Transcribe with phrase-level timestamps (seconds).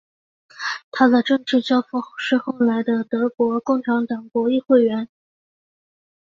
[0.89, 5.07] 他的政治教父是后来的德国共产党国会议员。